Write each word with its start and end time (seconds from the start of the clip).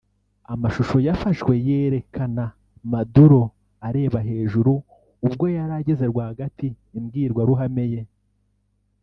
Amashusho 0.53 0.97
yafashwe 1.07 1.53
yerekana 1.67 2.43
Maduro 2.91 3.41
areba 3.87 4.19
hejuru 4.29 4.71
ubwo 5.25 5.45
yari 5.55 5.73
ageze 5.81 6.03
rwagati 6.11 6.67
imbwirwaruhame 6.97 7.85
ye 7.93 8.01